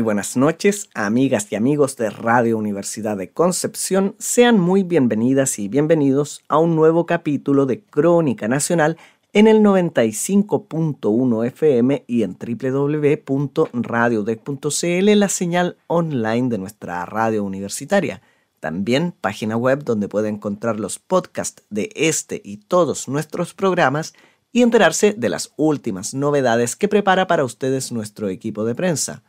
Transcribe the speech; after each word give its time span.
Muy 0.00 0.04
buenas 0.04 0.34
noches, 0.34 0.88
amigas 0.94 1.52
y 1.52 1.56
amigos 1.56 1.98
de 1.98 2.08
Radio 2.08 2.56
Universidad 2.56 3.18
de 3.18 3.32
Concepción. 3.32 4.16
Sean 4.18 4.58
muy 4.58 4.82
bienvenidas 4.82 5.58
y 5.58 5.68
bienvenidos 5.68 6.42
a 6.48 6.56
un 6.56 6.74
nuevo 6.74 7.04
capítulo 7.04 7.66
de 7.66 7.82
Crónica 7.82 8.48
Nacional 8.48 8.96
en 9.34 9.46
el 9.46 9.60
95.1 9.60 11.46
FM 11.48 12.04
y 12.06 12.22
en 12.22 12.34
www.radiodec.cl, 12.34 15.18
la 15.18 15.28
señal 15.28 15.76
online 15.86 16.48
de 16.48 16.56
nuestra 16.56 17.04
radio 17.04 17.44
universitaria. 17.44 18.22
También 18.58 19.12
página 19.20 19.58
web 19.58 19.84
donde 19.84 20.08
puede 20.08 20.30
encontrar 20.30 20.80
los 20.80 20.98
podcasts 20.98 21.62
de 21.68 21.90
este 21.94 22.40
y 22.42 22.56
todos 22.56 23.06
nuestros 23.06 23.52
programas 23.52 24.14
y 24.50 24.62
enterarse 24.62 25.12
de 25.12 25.28
las 25.28 25.52
últimas 25.58 26.14
novedades 26.14 26.74
que 26.74 26.88
prepara 26.88 27.26
para 27.26 27.44
ustedes 27.44 27.92
nuestro 27.92 28.30
equipo 28.30 28.64
de 28.64 28.74
prensa. 28.74 29.22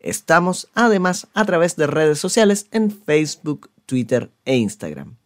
Estamos 0.00 0.68
además 0.74 1.28
a 1.34 1.44
través 1.44 1.76
de 1.76 1.86
redes 1.86 2.18
sociales 2.18 2.66
en 2.72 2.90
Facebook, 2.90 3.70
Twitter 3.84 4.30
e 4.46 4.56
Instagram. 4.56 5.16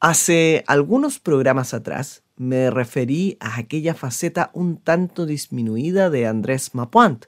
Hace 0.00 0.62
algunos 0.68 1.18
programas 1.18 1.74
atrás 1.74 2.22
me 2.36 2.70
referí 2.70 3.36
a 3.40 3.58
aquella 3.58 3.94
faceta 3.94 4.50
un 4.54 4.76
tanto 4.76 5.26
disminuida 5.26 6.08
de 6.08 6.28
Andrés 6.28 6.72
Mapuant. 6.76 7.26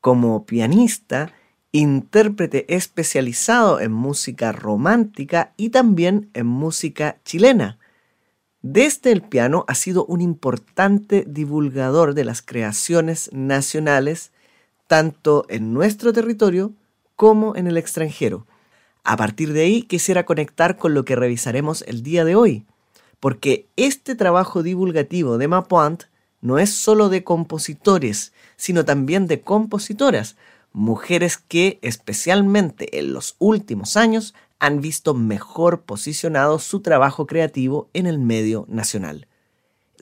Como 0.00 0.46
pianista, 0.46 1.32
intérprete 1.72 2.72
especializado 2.72 3.80
en 3.80 3.90
música 3.90 4.52
romántica 4.52 5.54
y 5.56 5.70
también 5.70 6.30
en 6.34 6.46
música 6.46 7.16
chilena. 7.24 7.78
Desde 8.62 9.10
el 9.10 9.22
piano 9.22 9.64
ha 9.66 9.74
sido 9.74 10.06
un 10.06 10.20
importante 10.20 11.24
divulgador 11.26 12.14
de 12.14 12.24
las 12.24 12.42
creaciones 12.42 13.28
nacionales 13.32 14.30
tanto 14.86 15.46
en 15.48 15.72
nuestro 15.72 16.12
territorio 16.12 16.72
como 17.16 17.56
en 17.56 17.66
el 17.66 17.76
extranjero. 17.76 18.46
A 19.02 19.16
partir 19.16 19.52
de 19.52 19.62
ahí 19.62 19.82
quisiera 19.82 20.24
conectar 20.24 20.76
con 20.76 20.94
lo 20.94 21.04
que 21.04 21.16
revisaremos 21.16 21.82
el 21.86 22.02
día 22.02 22.24
de 22.24 22.36
hoy, 22.36 22.64
porque 23.20 23.68
este 23.76 24.14
trabajo 24.14 24.62
divulgativo 24.62 25.38
de 25.38 25.48
Mapuant 25.48 26.04
no 26.40 26.58
es 26.58 26.70
solo 26.74 27.08
de 27.08 27.24
compositores, 27.24 28.32
sino 28.56 28.84
también 28.84 29.26
de 29.26 29.40
compositoras, 29.40 30.36
mujeres 30.72 31.38
que 31.38 31.78
especialmente 31.82 32.98
en 32.98 33.12
los 33.12 33.36
últimos 33.38 33.96
años 33.96 34.34
han 34.58 34.80
visto 34.80 35.14
mejor 35.14 35.82
posicionado 35.82 36.58
su 36.58 36.80
trabajo 36.80 37.26
creativo 37.26 37.88
en 37.94 38.06
el 38.06 38.18
medio 38.18 38.66
nacional. 38.68 39.26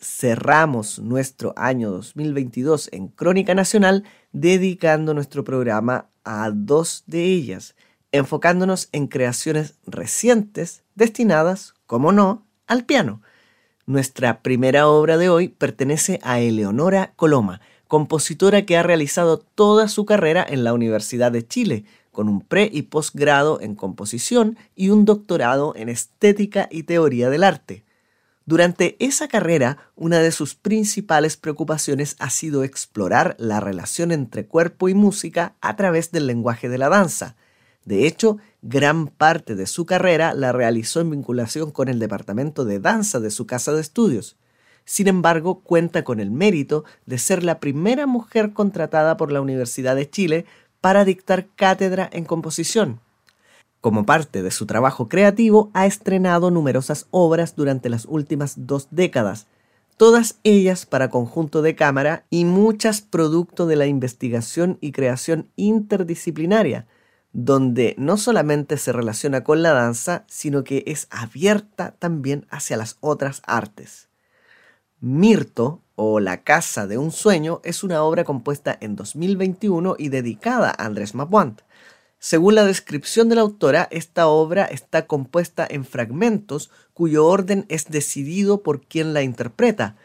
Cerramos 0.04 0.98
nuestro 0.98 1.54
año 1.56 1.92
2022 1.92 2.88
en 2.90 3.06
Crónica 3.06 3.54
Nacional 3.54 4.02
dedicando 4.32 5.14
nuestro 5.14 5.44
programa 5.44 6.08
a 6.24 6.50
dos 6.52 7.04
de 7.06 7.22
ellas, 7.22 7.76
enfocándonos 8.10 8.88
en 8.90 9.06
creaciones 9.06 9.78
recientes 9.86 10.82
destinadas, 10.96 11.74
como 11.86 12.10
no, 12.10 12.44
al 12.66 12.84
piano. 12.84 13.22
Nuestra 13.86 14.42
primera 14.42 14.88
obra 14.88 15.18
de 15.18 15.28
hoy 15.28 15.46
pertenece 15.46 16.18
a 16.24 16.40
Eleonora 16.40 17.12
Coloma, 17.14 17.60
compositora 17.86 18.66
que 18.66 18.76
ha 18.76 18.82
realizado 18.82 19.38
toda 19.38 19.86
su 19.86 20.04
carrera 20.04 20.44
en 20.48 20.64
la 20.64 20.72
Universidad 20.72 21.30
de 21.30 21.46
Chile, 21.46 21.84
con 22.10 22.28
un 22.28 22.40
pre 22.40 22.68
y 22.72 22.82
posgrado 22.82 23.60
en 23.60 23.76
composición 23.76 24.58
y 24.74 24.88
un 24.88 25.04
doctorado 25.04 25.74
en 25.76 25.88
estética 25.88 26.68
y 26.72 26.82
teoría 26.82 27.30
del 27.30 27.44
arte. 27.44 27.84
Durante 28.44 28.96
esa 28.98 29.28
carrera, 29.28 29.78
una 29.94 30.18
de 30.18 30.32
sus 30.32 30.56
principales 30.56 31.36
preocupaciones 31.36 32.16
ha 32.18 32.28
sido 32.28 32.64
explorar 32.64 33.36
la 33.38 33.60
relación 33.60 34.10
entre 34.10 34.46
cuerpo 34.46 34.88
y 34.88 34.94
música 34.94 35.54
a 35.60 35.76
través 35.76 36.10
del 36.10 36.26
lenguaje 36.26 36.68
de 36.68 36.78
la 36.78 36.88
danza. 36.88 37.36
De 37.84 38.06
hecho, 38.06 38.38
gran 38.60 39.06
parte 39.06 39.54
de 39.54 39.66
su 39.66 39.86
carrera 39.86 40.34
la 40.34 40.50
realizó 40.50 41.00
en 41.00 41.10
vinculación 41.10 41.70
con 41.70 41.88
el 41.88 42.00
departamento 42.00 42.64
de 42.64 42.80
danza 42.80 43.20
de 43.20 43.30
su 43.30 43.46
casa 43.46 43.72
de 43.72 43.80
estudios. 43.80 44.36
Sin 44.84 45.06
embargo, 45.06 45.60
cuenta 45.60 46.02
con 46.02 46.18
el 46.18 46.32
mérito 46.32 46.84
de 47.06 47.18
ser 47.18 47.44
la 47.44 47.60
primera 47.60 48.06
mujer 48.06 48.52
contratada 48.52 49.16
por 49.16 49.30
la 49.30 49.40
Universidad 49.40 49.94
de 49.94 50.10
Chile 50.10 50.46
para 50.80 51.04
dictar 51.04 51.46
cátedra 51.54 52.10
en 52.12 52.24
composición. 52.24 53.00
Como 53.82 54.06
parte 54.06 54.44
de 54.44 54.52
su 54.52 54.64
trabajo 54.64 55.08
creativo, 55.08 55.72
ha 55.74 55.86
estrenado 55.86 56.52
numerosas 56.52 57.08
obras 57.10 57.56
durante 57.56 57.88
las 57.88 58.04
últimas 58.04 58.54
dos 58.56 58.86
décadas, 58.92 59.48
todas 59.96 60.36
ellas 60.44 60.86
para 60.86 61.10
conjunto 61.10 61.62
de 61.62 61.74
cámara 61.74 62.24
y 62.30 62.44
muchas 62.44 63.00
producto 63.00 63.66
de 63.66 63.74
la 63.74 63.86
investigación 63.86 64.78
y 64.80 64.92
creación 64.92 65.50
interdisciplinaria, 65.56 66.86
donde 67.32 67.96
no 67.98 68.18
solamente 68.18 68.76
se 68.76 68.92
relaciona 68.92 69.42
con 69.42 69.62
la 69.62 69.72
danza, 69.72 70.22
sino 70.28 70.62
que 70.62 70.84
es 70.86 71.08
abierta 71.10 71.96
también 71.98 72.46
hacia 72.50 72.76
las 72.76 72.98
otras 73.00 73.42
artes. 73.48 74.08
Mirto, 75.00 75.80
o 75.96 76.20
La 76.20 76.44
Casa 76.44 76.86
de 76.86 76.98
un 76.98 77.10
Sueño, 77.10 77.60
es 77.64 77.82
una 77.82 78.04
obra 78.04 78.22
compuesta 78.22 78.78
en 78.80 78.94
2021 78.94 79.96
y 79.98 80.08
dedicada 80.08 80.70
a 80.70 80.84
Andrés 80.84 81.16
Mapuant, 81.16 81.62
según 82.24 82.54
la 82.54 82.64
descripción 82.64 83.28
de 83.28 83.34
la 83.34 83.40
autora, 83.40 83.88
esta 83.90 84.28
obra 84.28 84.64
está 84.64 85.08
compuesta 85.08 85.66
en 85.68 85.84
fragmentos 85.84 86.70
cuyo 86.94 87.26
orden 87.26 87.66
es 87.68 87.86
decidido 87.90 88.62
por 88.62 88.80
quien 88.80 89.12
la 89.12 89.22
interpreta, 89.22 89.96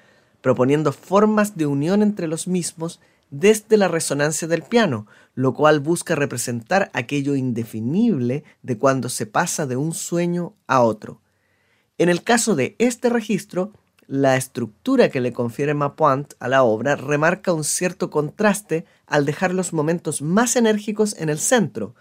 proponiendo 0.41 0.93
formas 0.93 1.57
de 1.57 1.67
unión 1.67 2.01
entre 2.01 2.25
los 2.25 2.47
mismos 2.47 2.99
desde 3.29 3.77
la 3.77 3.87
resonancia 3.87 4.47
del 4.47 4.63
piano, 4.63 5.05
lo 5.35 5.53
cual 5.53 5.79
busca 5.79 6.15
representar 6.15 6.89
aquello 6.93 7.35
indefinible 7.35 8.43
de 8.63 8.79
cuando 8.79 9.09
se 9.09 9.27
pasa 9.27 9.67
de 9.67 9.75
un 9.75 9.93
sueño 9.93 10.55
a 10.65 10.81
otro. 10.81 11.21
En 11.99 12.09
el 12.09 12.23
caso 12.23 12.55
de 12.55 12.75
este 12.79 13.09
registro, 13.09 13.73
la 14.07 14.37
estructura 14.37 15.09
que 15.09 15.21
le 15.21 15.33
confiere 15.33 15.75
Mapuant 15.75 16.33
a 16.39 16.47
la 16.47 16.63
obra 16.63 16.95
remarca 16.95 17.53
un 17.53 17.63
cierto 17.63 18.09
contraste 18.09 18.85
al 19.05 19.23
dejar 19.27 19.53
los 19.53 19.71
momentos 19.71 20.23
más 20.23 20.55
enérgicos 20.55 21.15
en 21.19 21.29
el 21.29 21.37
centro, 21.37 21.93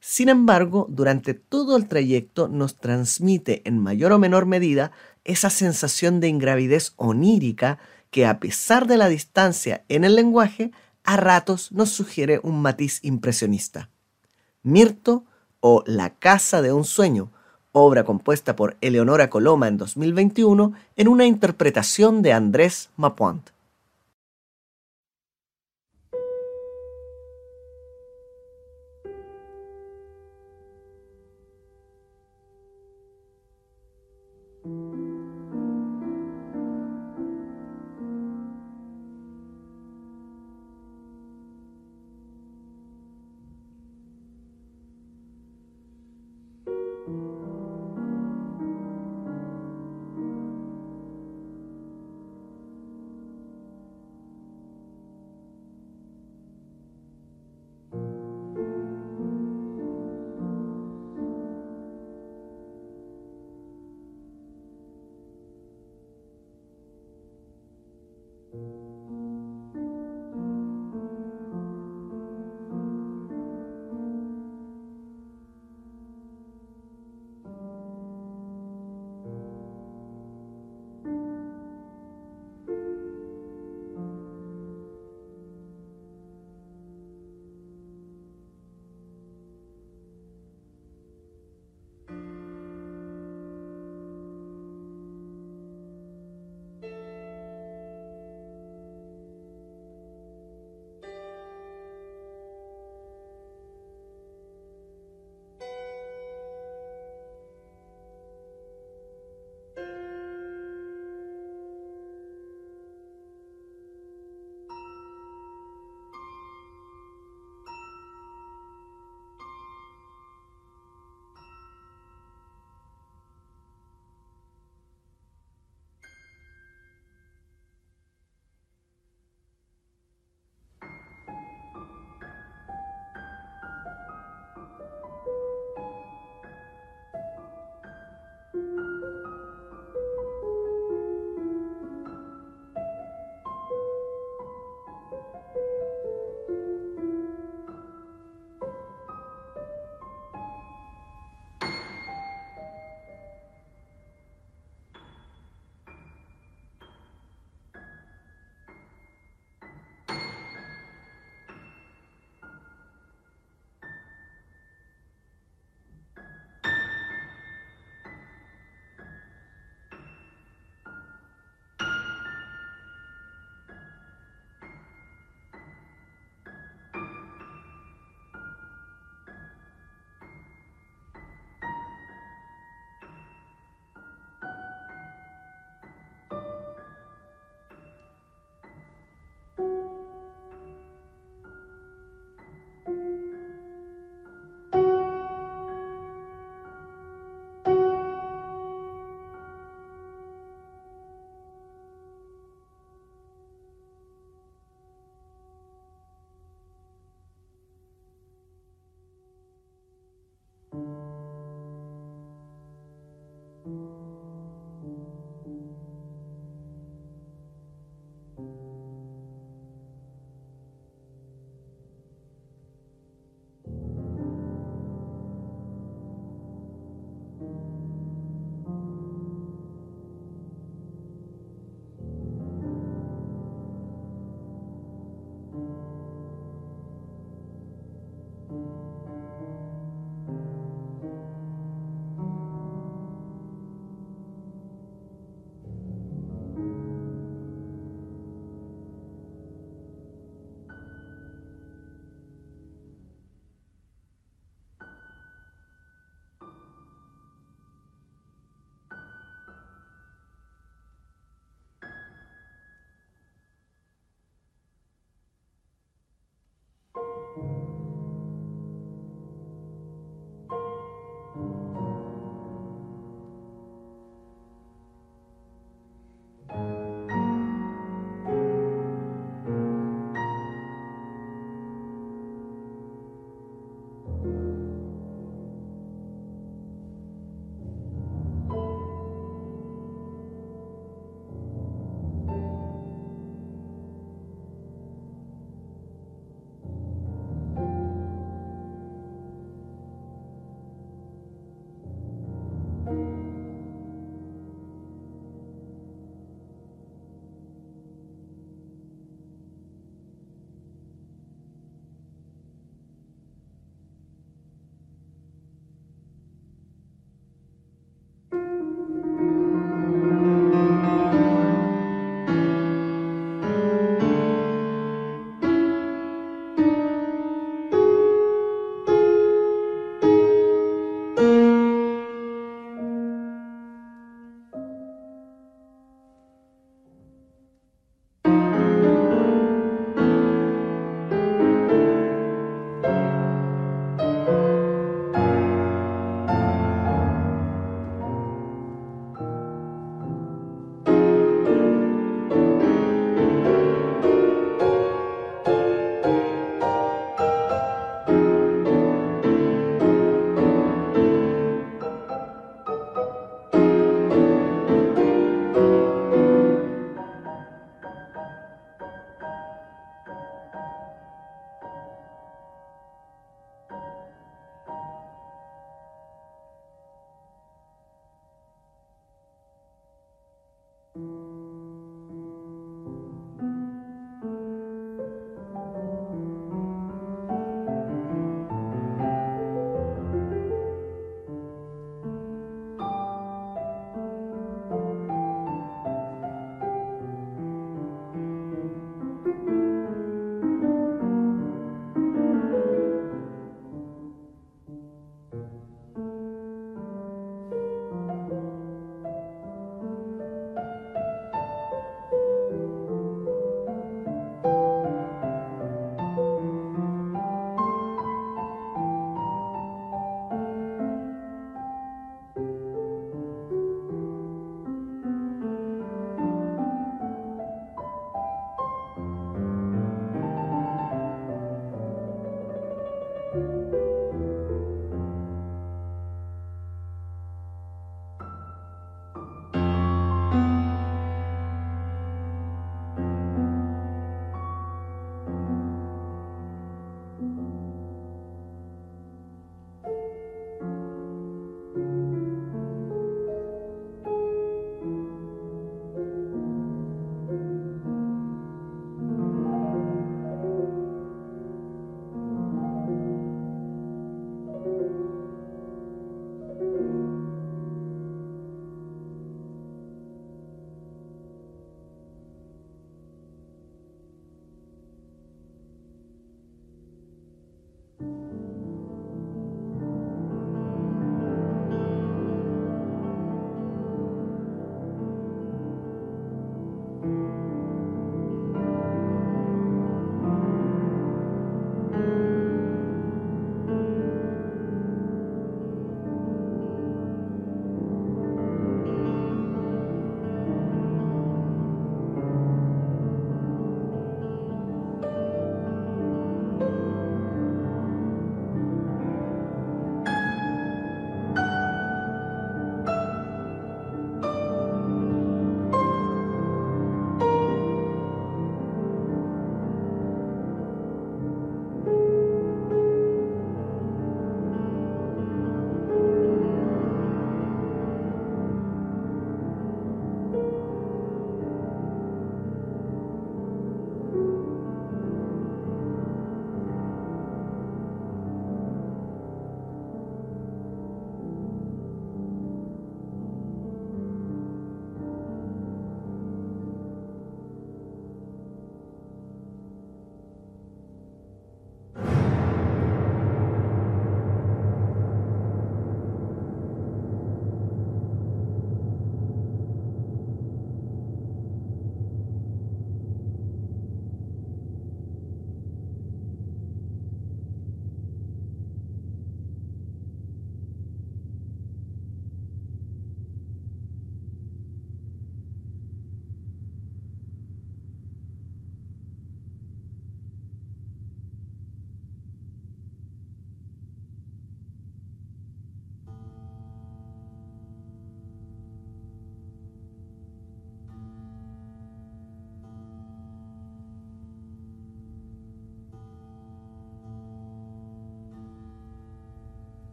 sin 0.00 0.30
embargo, 0.30 0.86
durante 0.88 1.34
todo 1.34 1.76
el 1.76 1.86
trayecto 1.86 2.48
nos 2.48 2.76
transmite 2.76 3.60
en 3.66 3.78
mayor 3.78 4.12
o 4.12 4.18
menor 4.18 4.46
medida 4.46 4.92
esa 5.24 5.50
sensación 5.50 6.20
de 6.20 6.28
ingravidez 6.28 6.94
onírica 6.96 7.78
que 8.10 8.26
a 8.26 8.40
pesar 8.40 8.86
de 8.86 8.96
la 8.96 9.08
distancia 9.08 9.84
en 9.88 10.04
el 10.04 10.16
lenguaje, 10.16 10.72
a 11.04 11.16
ratos 11.16 11.70
nos 11.70 11.90
sugiere 11.90 12.40
un 12.42 12.62
matiz 12.62 13.00
impresionista. 13.02 13.90
Mirto 14.62 15.24
o 15.60 15.84
La 15.86 16.10
Casa 16.10 16.62
de 16.62 16.72
un 16.72 16.84
Sueño, 16.84 17.30
obra 17.72 18.04
compuesta 18.04 18.56
por 18.56 18.76
Eleonora 18.80 19.28
Coloma 19.28 19.68
en 19.68 19.76
2021 19.76 20.72
en 20.96 21.08
una 21.08 21.26
interpretación 21.26 22.22
de 22.22 22.32
Andrés 22.32 22.88
Mapuant. 22.96 23.50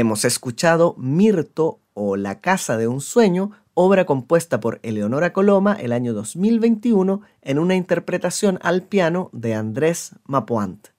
Hemos 0.00 0.24
escuchado 0.24 0.94
Mirto 0.96 1.80
o 1.92 2.14
La 2.14 2.38
Casa 2.38 2.76
de 2.76 2.86
un 2.86 3.00
Sueño, 3.00 3.50
obra 3.74 4.06
compuesta 4.06 4.60
por 4.60 4.78
Eleonora 4.84 5.32
Coloma 5.32 5.72
el 5.72 5.92
año 5.92 6.14
2021 6.14 7.20
en 7.42 7.58
una 7.58 7.74
interpretación 7.74 8.60
al 8.62 8.84
piano 8.84 9.28
de 9.32 9.54
Andrés 9.54 10.12
Mapoant. 10.24 10.90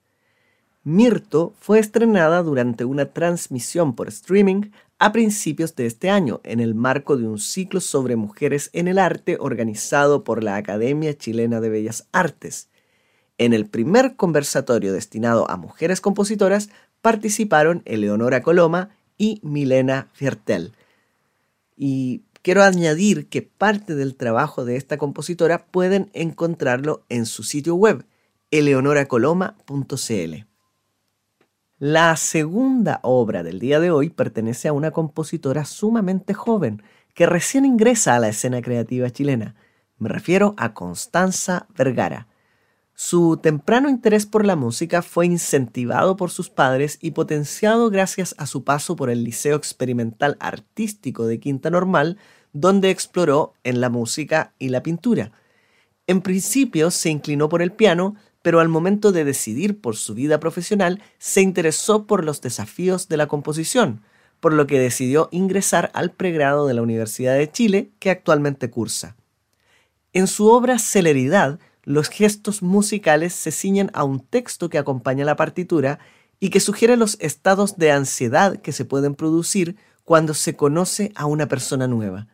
Mirto 0.84 1.54
fue 1.58 1.78
estrenada 1.78 2.42
durante 2.42 2.84
una 2.84 3.06
transmisión 3.06 3.94
por 3.94 4.08
streaming 4.08 4.70
a 4.98 5.12
principios 5.12 5.74
de 5.76 5.86
este 5.86 6.10
año 6.10 6.42
en 6.44 6.60
el 6.60 6.74
marco 6.74 7.16
de 7.16 7.26
un 7.26 7.38
ciclo 7.38 7.80
sobre 7.80 8.16
mujeres 8.16 8.68
en 8.74 8.86
el 8.86 8.98
arte 8.98 9.38
organizado 9.40 10.24
por 10.24 10.44
la 10.44 10.56
Academia 10.56 11.16
Chilena 11.16 11.62
de 11.62 11.70
Bellas 11.70 12.06
Artes. 12.12 12.68
En 13.38 13.54
el 13.54 13.64
primer 13.64 14.16
conversatorio 14.16 14.92
destinado 14.92 15.50
a 15.50 15.56
mujeres 15.56 16.02
compositoras 16.02 16.68
participaron 17.02 17.82
Eleonora 17.84 18.42
Coloma 18.42 18.90
y 19.16 19.40
Milena 19.42 20.08
Fiertel. 20.12 20.72
Y 21.76 22.22
quiero 22.42 22.62
añadir 22.62 23.28
que 23.28 23.42
parte 23.42 23.94
del 23.94 24.16
trabajo 24.16 24.64
de 24.64 24.76
esta 24.76 24.98
compositora 24.98 25.66
pueden 25.66 26.10
encontrarlo 26.12 27.04
en 27.08 27.26
su 27.26 27.42
sitio 27.42 27.74
web, 27.74 28.04
eleonoracoloma.cl. 28.50 30.46
La 31.78 32.14
segunda 32.16 33.00
obra 33.02 33.42
del 33.42 33.58
día 33.58 33.80
de 33.80 33.90
hoy 33.90 34.10
pertenece 34.10 34.68
a 34.68 34.74
una 34.74 34.90
compositora 34.90 35.64
sumamente 35.64 36.34
joven 36.34 36.82
que 37.14 37.24
recién 37.26 37.64
ingresa 37.64 38.16
a 38.16 38.18
la 38.18 38.28
escena 38.28 38.60
creativa 38.60 39.08
chilena. 39.10 39.54
Me 39.98 40.08
refiero 40.08 40.54
a 40.58 40.74
Constanza 40.74 41.66
Vergara. 41.76 42.26
Su 43.02 43.38
temprano 43.38 43.88
interés 43.88 44.26
por 44.26 44.44
la 44.44 44.56
música 44.56 45.00
fue 45.00 45.24
incentivado 45.24 46.16
por 46.16 46.30
sus 46.30 46.50
padres 46.50 46.98
y 47.00 47.12
potenciado 47.12 47.88
gracias 47.88 48.34
a 48.36 48.44
su 48.44 48.62
paso 48.62 48.94
por 48.94 49.08
el 49.08 49.24
Liceo 49.24 49.56
Experimental 49.56 50.36
Artístico 50.38 51.26
de 51.26 51.40
Quinta 51.40 51.70
Normal, 51.70 52.18
donde 52.52 52.90
exploró 52.90 53.54
en 53.64 53.80
la 53.80 53.88
música 53.88 54.52
y 54.58 54.68
la 54.68 54.82
pintura. 54.82 55.32
En 56.06 56.20
principio 56.20 56.90
se 56.90 57.08
inclinó 57.08 57.48
por 57.48 57.62
el 57.62 57.72
piano, 57.72 58.16
pero 58.42 58.60
al 58.60 58.68
momento 58.68 59.12
de 59.12 59.24
decidir 59.24 59.80
por 59.80 59.96
su 59.96 60.12
vida 60.12 60.38
profesional 60.38 61.00
se 61.18 61.40
interesó 61.40 62.06
por 62.06 62.22
los 62.22 62.42
desafíos 62.42 63.08
de 63.08 63.16
la 63.16 63.28
composición, 63.28 64.02
por 64.40 64.52
lo 64.52 64.66
que 64.66 64.78
decidió 64.78 65.30
ingresar 65.32 65.90
al 65.94 66.10
pregrado 66.10 66.66
de 66.66 66.74
la 66.74 66.82
Universidad 66.82 67.32
de 67.34 67.50
Chile 67.50 67.92
que 67.98 68.10
actualmente 68.10 68.68
cursa. 68.68 69.16
En 70.12 70.26
su 70.26 70.48
obra 70.48 70.78
Celeridad, 70.78 71.60
los 71.84 72.08
gestos 72.08 72.62
musicales 72.62 73.34
se 73.34 73.50
ciñen 73.50 73.90
a 73.94 74.04
un 74.04 74.20
texto 74.20 74.68
que 74.68 74.78
acompaña 74.78 75.24
la 75.24 75.36
partitura 75.36 75.98
y 76.38 76.50
que 76.50 76.60
sugiere 76.60 76.96
los 76.96 77.16
estados 77.20 77.76
de 77.76 77.92
ansiedad 77.92 78.56
que 78.56 78.72
se 78.72 78.84
pueden 78.84 79.14
producir 79.14 79.76
cuando 80.04 80.34
se 80.34 80.56
conoce 80.56 81.12
a 81.14 81.26
una 81.26 81.46
persona 81.46 81.86
nueva. 81.86 82.26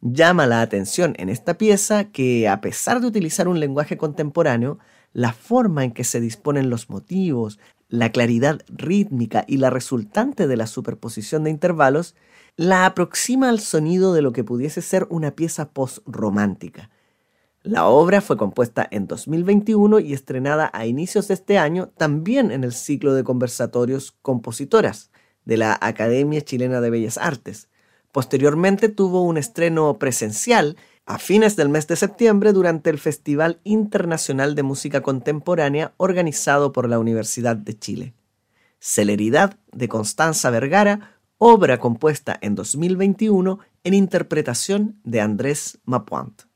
Llama 0.00 0.46
la 0.46 0.62
atención 0.62 1.14
en 1.18 1.28
esta 1.28 1.58
pieza 1.58 2.04
que, 2.04 2.48
a 2.48 2.60
pesar 2.60 3.00
de 3.00 3.06
utilizar 3.06 3.48
un 3.48 3.60
lenguaje 3.60 3.98
contemporáneo, 3.98 4.78
la 5.12 5.32
forma 5.32 5.84
en 5.84 5.92
que 5.92 6.04
se 6.04 6.20
disponen 6.20 6.70
los 6.70 6.88
motivos, 6.88 7.58
la 7.88 8.10
claridad 8.12 8.62
rítmica 8.68 9.44
y 9.46 9.58
la 9.58 9.68
resultante 9.68 10.46
de 10.46 10.56
la 10.56 10.66
superposición 10.66 11.44
de 11.44 11.50
intervalos 11.50 12.14
la 12.56 12.86
aproxima 12.86 13.48
al 13.48 13.60
sonido 13.60 14.12
de 14.12 14.22
lo 14.22 14.32
que 14.32 14.44
pudiese 14.44 14.82
ser 14.82 15.06
una 15.08 15.32
pieza 15.32 15.70
post-romántica. 15.70 16.90
La 17.62 17.86
obra 17.86 18.22
fue 18.22 18.38
compuesta 18.38 18.88
en 18.90 19.06
2021 19.06 20.00
y 20.00 20.14
estrenada 20.14 20.70
a 20.72 20.86
inicios 20.86 21.28
de 21.28 21.34
este 21.34 21.58
año 21.58 21.88
también 21.88 22.52
en 22.52 22.64
el 22.64 22.72
ciclo 22.72 23.12
de 23.12 23.22
conversatorios 23.22 24.16
compositoras 24.22 25.10
de 25.44 25.58
la 25.58 25.78
Academia 25.82 26.40
Chilena 26.40 26.80
de 26.80 26.88
Bellas 26.88 27.18
Artes. 27.18 27.68
Posteriormente 28.12 28.88
tuvo 28.88 29.22
un 29.22 29.36
estreno 29.36 29.98
presencial 29.98 30.78
a 31.04 31.18
fines 31.18 31.54
del 31.54 31.68
mes 31.68 31.86
de 31.86 31.96
septiembre 31.96 32.54
durante 32.54 32.88
el 32.88 32.98
Festival 32.98 33.60
Internacional 33.64 34.54
de 34.54 34.62
Música 34.62 35.02
Contemporánea 35.02 35.92
organizado 35.98 36.72
por 36.72 36.88
la 36.88 36.98
Universidad 36.98 37.56
de 37.56 37.78
Chile. 37.78 38.14
Celeridad 38.78 39.58
de 39.72 39.86
Constanza 39.86 40.48
Vergara, 40.48 41.18
obra 41.36 41.78
compuesta 41.78 42.38
en 42.40 42.54
2021 42.54 43.58
en 43.84 43.92
interpretación 43.92 44.98
de 45.04 45.20
Andrés 45.20 45.78
Mapuant. 45.84 46.49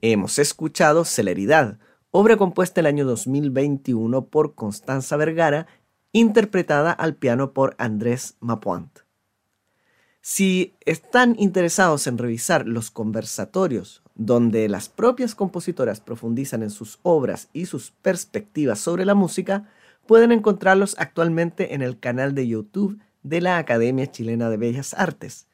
Hemos 0.00 0.38
escuchado 0.38 1.04
Celeridad, 1.04 1.80
obra 2.12 2.36
compuesta 2.36 2.80
el 2.80 2.86
año 2.86 3.04
2021 3.04 4.26
por 4.26 4.54
Constanza 4.54 5.16
Vergara, 5.16 5.66
interpretada 6.12 6.92
al 6.92 7.16
piano 7.16 7.52
por 7.52 7.74
Andrés 7.78 8.36
Mapuant. 8.38 9.00
Si 10.20 10.76
están 10.86 11.34
interesados 11.36 12.06
en 12.06 12.16
revisar 12.16 12.68
los 12.68 12.92
conversatorios 12.92 14.04
donde 14.14 14.68
las 14.68 14.88
propias 14.88 15.34
compositoras 15.34 16.00
profundizan 16.00 16.62
en 16.62 16.70
sus 16.70 17.00
obras 17.02 17.48
y 17.52 17.66
sus 17.66 17.90
perspectivas 17.90 18.78
sobre 18.78 19.04
la 19.04 19.16
música, 19.16 19.68
pueden 20.06 20.30
encontrarlos 20.30 20.94
actualmente 20.98 21.74
en 21.74 21.82
el 21.82 21.98
canal 21.98 22.36
de 22.36 22.46
YouTube 22.46 23.00
de 23.24 23.40
la 23.40 23.58
Academia 23.58 24.08
Chilena 24.08 24.48
de 24.48 24.58
Bellas 24.58 24.94
Artes. 24.94 25.48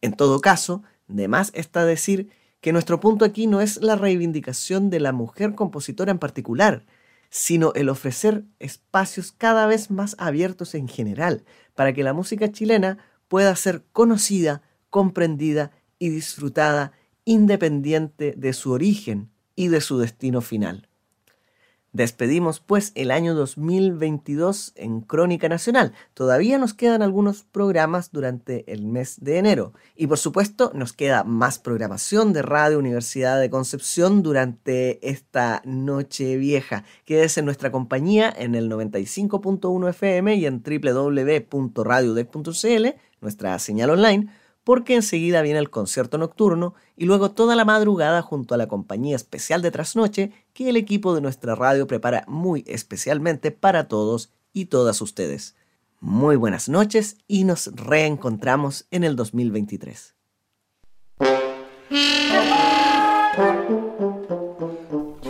En 0.00 0.14
todo 0.14 0.40
caso, 0.40 0.82
de 1.06 1.28
más 1.28 1.52
está 1.54 1.84
decir 1.84 2.30
que 2.64 2.72
nuestro 2.72 2.98
punto 2.98 3.26
aquí 3.26 3.46
no 3.46 3.60
es 3.60 3.82
la 3.82 3.94
reivindicación 3.94 4.88
de 4.88 4.98
la 4.98 5.12
mujer 5.12 5.54
compositora 5.54 6.10
en 6.10 6.18
particular, 6.18 6.86
sino 7.28 7.74
el 7.74 7.90
ofrecer 7.90 8.44
espacios 8.58 9.32
cada 9.32 9.66
vez 9.66 9.90
más 9.90 10.16
abiertos 10.18 10.74
en 10.74 10.88
general 10.88 11.44
para 11.74 11.92
que 11.92 12.02
la 12.02 12.14
música 12.14 12.50
chilena 12.50 12.96
pueda 13.28 13.54
ser 13.54 13.84
conocida, 13.92 14.62
comprendida 14.88 15.72
y 15.98 16.08
disfrutada 16.08 16.92
independiente 17.26 18.32
de 18.34 18.54
su 18.54 18.72
origen 18.72 19.28
y 19.54 19.68
de 19.68 19.82
su 19.82 19.98
destino 19.98 20.40
final. 20.40 20.88
Despedimos 21.94 22.58
pues 22.58 22.90
el 22.96 23.12
año 23.12 23.36
2022 23.36 24.72
en 24.74 25.00
Crónica 25.00 25.48
Nacional. 25.48 25.92
Todavía 26.12 26.58
nos 26.58 26.74
quedan 26.74 27.02
algunos 27.02 27.44
programas 27.44 28.10
durante 28.10 28.64
el 28.72 28.84
mes 28.84 29.18
de 29.20 29.38
enero 29.38 29.74
y 29.94 30.08
por 30.08 30.18
supuesto 30.18 30.72
nos 30.74 30.92
queda 30.92 31.22
más 31.22 31.60
programación 31.60 32.32
de 32.32 32.42
Radio 32.42 32.80
Universidad 32.80 33.38
de 33.38 33.48
Concepción 33.48 34.24
durante 34.24 35.08
esta 35.08 35.62
noche 35.64 36.36
vieja. 36.36 36.82
Quédese 37.04 37.38
en 37.38 37.46
nuestra 37.46 37.70
compañía 37.70 38.34
en 38.36 38.56
el 38.56 38.68
95.1 38.68 39.88
FM 39.90 40.34
y 40.34 40.46
en 40.46 40.64
www.radiodec.cl, 40.64 42.86
nuestra 43.20 43.58
señal 43.60 43.90
online 43.90 44.30
porque 44.64 44.94
enseguida 44.94 45.42
viene 45.42 45.58
el 45.58 45.70
concierto 45.70 46.18
nocturno 46.18 46.74
y 46.96 47.04
luego 47.04 47.30
toda 47.30 47.54
la 47.54 47.66
madrugada 47.66 48.22
junto 48.22 48.54
a 48.54 48.58
la 48.58 48.66
compañía 48.66 49.14
especial 49.14 49.62
de 49.62 49.70
trasnoche 49.70 50.32
que 50.54 50.70
el 50.70 50.76
equipo 50.76 51.14
de 51.14 51.20
nuestra 51.20 51.54
radio 51.54 51.86
prepara 51.86 52.24
muy 52.26 52.64
especialmente 52.66 53.50
para 53.50 53.88
todos 53.88 54.32
y 54.52 54.66
todas 54.66 55.00
ustedes. 55.02 55.54
Muy 56.00 56.36
buenas 56.36 56.68
noches 56.68 57.18
y 57.28 57.44
nos 57.44 57.70
reencontramos 57.74 58.86
en 58.90 59.04
el 59.04 59.16
2023. 59.16 60.14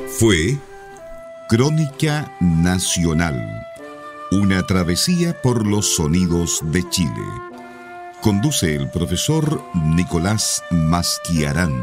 Fue 0.09 0.59
Crónica 1.49 2.33
Nacional, 2.41 3.67
una 4.31 4.65
travesía 4.65 5.41
por 5.43 5.67
los 5.67 5.97
sonidos 5.97 6.61
de 6.73 6.89
Chile 6.89 7.54
Conduce 8.25 8.75
el 8.75 8.89
profesor 8.89 9.63
Nicolás 9.75 10.65
Masquiarán. 10.71 11.79